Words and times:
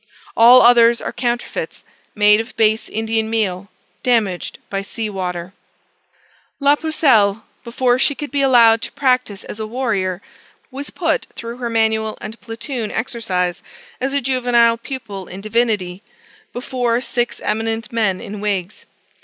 All 0.35 0.63
others 0.63 0.99
are 0.99 1.13
counterfeits, 1.13 1.83
made 2.15 2.39
of 2.41 2.57
base 2.57 2.89
Indian 2.89 3.29
meal, 3.29 3.69
damaged 4.01 4.57
by 4.67 4.81
sea 4.81 5.11
water. 5.11 5.53
La 6.59 6.75
Pucelle, 6.75 7.43
before 7.63 7.99
she 7.99 8.15
could 8.15 8.31
be 8.31 8.41
allowed 8.41 8.81
to 8.81 8.91
practise 8.93 9.43
as 9.43 9.59
a 9.59 9.67
warrior, 9.67 10.19
was 10.71 10.89
put 10.89 11.27
through 11.35 11.57
her 11.57 11.69
manual 11.69 12.17
and 12.19 12.41
platoon 12.41 12.89
exercise, 12.89 13.61
as 13.99 14.11
a 14.11 14.21
juvenile 14.21 14.77
pupil 14.79 15.27
in 15.27 15.39
divinity, 15.39 16.01
before 16.51 16.99
six 16.99 17.39
eminent 17.39 17.93
men 17.93 18.19
in 18.19 18.41
wigs. 18.41 18.87